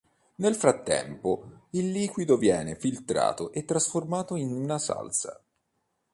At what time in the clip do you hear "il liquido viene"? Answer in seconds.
1.73-2.73